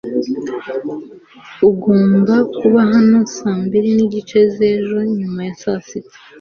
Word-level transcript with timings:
Ugomba 1.69 2.35
kuba 2.57 2.81
hano 2.93 3.17
saa 3.35 3.59
mbiri 3.65 3.89
n'igice 3.95 4.39
z'ejo 4.55 4.97
nyuma 5.17 5.39
ya 5.47 5.53
saa 5.61 5.81
sita. 5.87 6.17